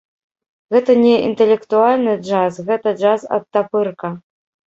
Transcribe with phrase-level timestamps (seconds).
[0.75, 4.09] Гэта не інтэлектуальны джаз, гэта джаз-адтапырка!